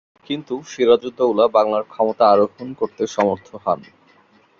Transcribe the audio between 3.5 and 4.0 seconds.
হন।